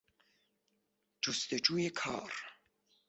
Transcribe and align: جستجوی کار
جستجوی 1.23 1.89
کار 1.89 2.31